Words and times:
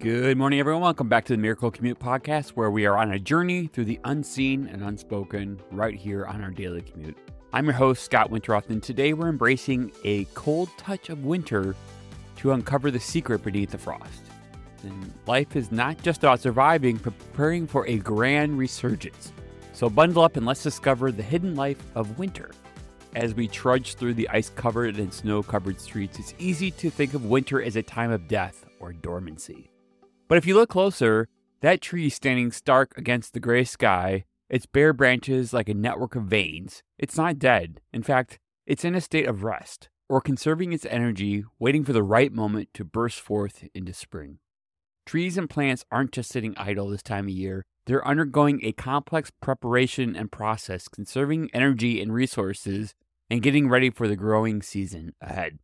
Good 0.00 0.38
morning, 0.38 0.60
everyone. 0.60 0.80
Welcome 0.80 1.10
back 1.10 1.26
to 1.26 1.34
the 1.34 1.42
Miracle 1.42 1.70
Commute 1.70 1.98
Podcast, 1.98 2.52
where 2.52 2.70
we 2.70 2.86
are 2.86 2.96
on 2.96 3.12
a 3.12 3.18
journey 3.18 3.66
through 3.66 3.84
the 3.84 4.00
unseen 4.04 4.66
and 4.68 4.82
unspoken 4.82 5.60
right 5.70 5.94
here 5.94 6.24
on 6.24 6.42
our 6.42 6.50
daily 6.50 6.80
commute. 6.80 7.18
I'm 7.52 7.66
your 7.66 7.74
host, 7.74 8.02
Scott 8.02 8.30
Winterroth, 8.30 8.70
and 8.70 8.82
today 8.82 9.12
we're 9.12 9.28
embracing 9.28 9.92
a 10.04 10.24
cold 10.32 10.70
touch 10.78 11.10
of 11.10 11.26
winter 11.26 11.76
to 12.36 12.52
uncover 12.52 12.90
the 12.90 12.98
secret 12.98 13.42
beneath 13.42 13.72
the 13.72 13.76
frost. 13.76 14.22
And 14.84 15.12
life 15.26 15.54
is 15.54 15.70
not 15.70 16.02
just 16.02 16.24
about 16.24 16.40
surviving, 16.40 16.98
preparing 16.98 17.66
for 17.66 17.86
a 17.86 17.98
grand 17.98 18.56
resurgence. 18.56 19.34
So 19.74 19.90
bundle 19.90 20.22
up 20.22 20.38
and 20.38 20.46
let's 20.46 20.62
discover 20.62 21.12
the 21.12 21.22
hidden 21.22 21.56
life 21.56 21.82
of 21.94 22.18
winter. 22.18 22.52
As 23.16 23.34
we 23.34 23.46
trudge 23.46 23.96
through 23.96 24.14
the 24.14 24.30
ice 24.30 24.48
covered 24.48 24.96
and 24.96 25.12
snow 25.12 25.42
covered 25.42 25.78
streets, 25.78 26.18
it's 26.18 26.32
easy 26.38 26.70
to 26.70 26.88
think 26.88 27.12
of 27.12 27.26
winter 27.26 27.60
as 27.60 27.76
a 27.76 27.82
time 27.82 28.10
of 28.10 28.28
death 28.28 28.64
or 28.78 28.94
dormancy. 28.94 29.70
But 30.30 30.38
if 30.38 30.46
you 30.46 30.54
look 30.54 30.70
closer, 30.70 31.26
that 31.60 31.80
tree 31.80 32.08
standing 32.08 32.52
stark 32.52 32.96
against 32.96 33.34
the 33.34 33.40
gray 33.40 33.64
sky, 33.64 34.26
its 34.48 34.64
bare 34.64 34.92
branches 34.92 35.52
like 35.52 35.68
a 35.68 35.74
network 35.74 36.14
of 36.14 36.22
veins, 36.22 36.84
it's 37.00 37.16
not 37.16 37.40
dead. 37.40 37.80
In 37.92 38.04
fact, 38.04 38.38
it's 38.64 38.84
in 38.84 38.94
a 38.94 39.00
state 39.00 39.26
of 39.26 39.42
rest, 39.42 39.88
or 40.08 40.20
conserving 40.20 40.72
its 40.72 40.86
energy, 40.86 41.42
waiting 41.58 41.82
for 41.82 41.92
the 41.92 42.04
right 42.04 42.32
moment 42.32 42.68
to 42.74 42.84
burst 42.84 43.18
forth 43.18 43.64
into 43.74 43.92
spring. 43.92 44.38
Trees 45.04 45.36
and 45.36 45.50
plants 45.50 45.84
aren't 45.90 46.12
just 46.12 46.30
sitting 46.30 46.54
idle 46.56 46.88
this 46.90 47.02
time 47.02 47.24
of 47.24 47.30
year, 47.30 47.64
they're 47.86 48.06
undergoing 48.06 48.60
a 48.62 48.70
complex 48.70 49.32
preparation 49.42 50.14
and 50.14 50.30
process, 50.30 50.86
conserving 50.86 51.50
energy 51.52 52.00
and 52.00 52.14
resources, 52.14 52.94
and 53.28 53.42
getting 53.42 53.68
ready 53.68 53.90
for 53.90 54.06
the 54.06 54.14
growing 54.14 54.62
season 54.62 55.12
ahead. 55.20 55.58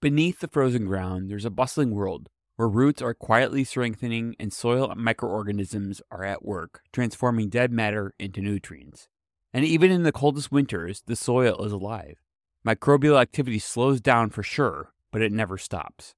Beneath 0.00 0.40
the 0.40 0.48
frozen 0.48 0.86
ground, 0.86 1.30
there's 1.30 1.44
a 1.44 1.50
bustling 1.50 1.90
world 1.90 2.30
where 2.60 2.68
roots 2.68 3.00
are 3.00 3.14
quietly 3.14 3.64
strengthening 3.64 4.36
and 4.38 4.52
soil 4.52 4.92
microorganisms 4.94 6.02
are 6.10 6.24
at 6.24 6.44
work, 6.44 6.82
transforming 6.92 7.48
dead 7.48 7.72
matter 7.72 8.12
into 8.18 8.42
nutrients. 8.42 9.08
And 9.50 9.64
even 9.64 9.90
in 9.90 10.02
the 10.02 10.12
coldest 10.12 10.52
winters, 10.52 11.02
the 11.06 11.16
soil 11.16 11.64
is 11.64 11.72
alive. 11.72 12.18
Microbial 12.62 13.18
activity 13.18 13.58
slows 13.58 14.02
down 14.02 14.28
for 14.28 14.42
sure, 14.42 14.92
but 15.10 15.22
it 15.22 15.32
never 15.32 15.56
stops. 15.56 16.14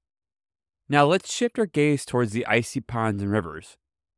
Now 0.89 1.05
let's 1.05 1.33
shift 1.33 1.57
our 1.57 1.65
gaze 1.65 2.03
towards 2.03 2.33
the 2.33 2.45
icy 2.45 2.81
ponds 2.81 3.23
and 3.23 3.31
rivers. 3.31 3.77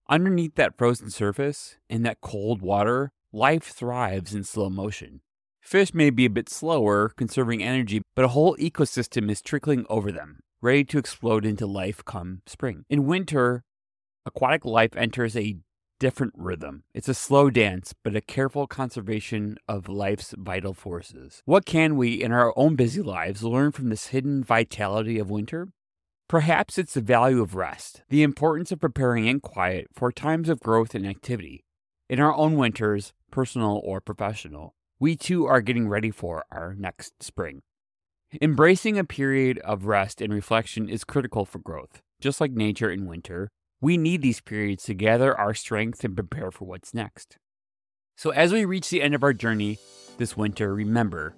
Underneath 0.10 0.56
that 0.56 0.80
frozen 0.80 1.12
surface, 1.12 1.78
in 1.92 2.02
that 2.02 2.22
cold 2.22 2.60
water, 2.60 3.12
life 3.34 3.66
thrives 3.66 4.34
in 4.34 4.44
slow 4.44 4.72
motion. 4.72 5.22
Fish 5.62 5.94
may 5.94 6.10
be 6.10 6.26
a 6.26 6.32
bit 6.32 6.50
slower, 6.50 7.10
conserving 7.10 7.62
energy, 7.62 8.02
but 8.16 8.26
a 8.26 8.30
whole 8.30 8.58
ecosystem 8.58 9.30
is 9.30 9.44
trickling 9.44 9.86
over 9.92 10.12
them, 10.12 10.39
ready 10.66 10.83
to 10.83 10.97
explode 10.97 11.45
into 11.45 11.67
life 11.67 12.03
come 12.03 12.41
spring. 12.47 12.85
In 12.89 13.05
winter, 13.05 13.63
aquatic 14.25 14.66
life 14.66 14.97
enters 14.97 15.38
a 15.38 15.58
different 15.99 16.33
rhythm. 16.35 16.83
It's 16.91 17.08
a 17.08 17.13
slow 17.13 17.52
dance, 17.52 17.94
but 18.03 18.16
a 18.16 18.21
careful 18.21 18.66
conservation 18.66 19.58
of 19.67 19.88
life's 19.88 20.33
vital 20.36 20.73
forces. 20.73 21.43
What 21.45 21.67
can 21.67 21.95
we, 21.95 22.16
in 22.16 22.31
our 22.31 22.52
own 22.58 22.75
busy 22.75 23.03
lives, 23.03 23.43
learn 23.43 23.73
from 23.73 23.89
this 23.89 24.08
hidden 24.08 24.43
vitality 24.43 25.19
of 25.19 25.30
winter? 25.30 25.67
Perhaps 26.27 26.80
it's 26.80 26.95
the 26.95 27.02
value 27.02 27.43
of 27.43 27.53
rest, 27.53 28.02
the 28.09 28.23
importance 28.23 28.71
of 28.71 28.81
preparing 28.81 29.27
in 29.27 29.41
quiet 29.41 29.86
for 29.93 30.11
times 30.11 30.49
of 30.49 30.59
growth 30.59 30.95
and 30.95 31.05
activity. 31.05 31.63
In 32.09 32.19
our 32.19 32.33
own 32.33 32.55
winters, 32.55 33.13
personal 33.30 33.80
or 33.83 34.02
professional, 34.02 34.73
we 34.99 35.16
too 35.16 35.45
are 35.45 35.61
getting 35.61 35.88
ready 35.88 36.09
for 36.09 36.43
our 36.52 36.73
next 36.73 37.21
spring. 37.21 37.61
Embracing 38.41 38.97
a 38.97 39.03
period 39.03 39.59
of 39.59 39.86
rest 39.86 40.19
and 40.19 40.33
reflection 40.33 40.89
is 40.89 41.03
critical 41.03 41.45
for 41.45 41.59
growth. 41.59 42.02
Just 42.19 42.42
like 42.42 42.52
nature 42.52 42.89
in 42.89 43.05
winter, 43.05 43.50
we 43.80 43.97
need 43.97 44.22
these 44.22 44.42
periods 44.42 44.83
to 44.86 44.94
gather 44.94 45.38
our 45.38 45.53
strength 45.53 46.04
and 46.04 46.15
prepare 46.15 46.52
for 46.52 46.65
what's 46.65 46.93
next. 46.93 47.37
So, 48.17 48.32
as 48.32 48.52
we 48.52 48.65
reach 48.65 48.89
the 48.89 49.02
end 49.02 49.15
of 49.15 49.23
our 49.23 49.33
journey 49.33 49.77
this 50.17 50.36
winter, 50.36 50.73
remember 50.73 51.36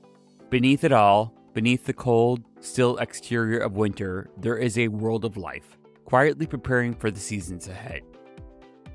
beneath 0.50 0.84
it 0.84 0.92
all, 0.92 1.34
beneath 1.54 1.86
the 1.86 1.94
cold, 1.94 2.44
still 2.62 2.98
exterior 2.98 3.60
of 3.60 3.76
winter, 3.76 4.30
there 4.38 4.58
is 4.58 4.78
a 4.78 4.88
world 4.88 5.26
of 5.26 5.38
life, 5.38 5.78
quietly 6.06 6.48
preparing 6.48 6.94
for 6.94 7.12
the 7.12 7.20
seasons 7.20 7.68
ahead. 7.68 8.02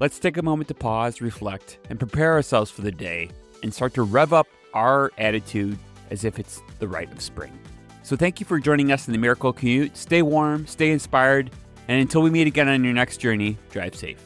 Let's 0.01 0.19
take 0.19 0.39
a 0.39 0.43
moment 0.43 0.69
to 0.69 0.75
pause, 0.75 1.21
reflect, 1.21 1.79
and 1.91 1.99
prepare 1.99 2.33
ourselves 2.33 2.71
for 2.71 2.83
the 2.83 2.91
day 2.91 3.31
and 3.63 3.73
start 3.73 3.95
to 3.95 4.03
rev 4.03 4.33
up 4.33 4.49
our 4.75 5.13
attitude 5.19 5.79
as 6.11 6.25
if 6.25 6.39
it's 6.39 6.63
the 6.79 6.89
rite 6.89 7.13
of 7.13 7.21
spring. 7.21 7.57
So 8.03 8.17
thank 8.17 8.41
you 8.41 8.47
for 8.47 8.59
joining 8.59 8.93
us 8.93 9.07
in 9.07 9.13
the 9.13 9.19
Miracle 9.19 9.53
Commute. 9.53 9.97
Stay 9.97 10.23
warm, 10.23 10.67
stay 10.67 10.91
inspired, 10.91 11.51
and 11.89 12.01
until 12.01 12.23
we 12.23 12.31
meet 12.31 12.47
again 12.47 12.69
on 12.69 12.83
your 12.85 12.93
next 12.93 13.19
journey, 13.19 13.59
drive 13.71 13.95
safe. 13.95 14.19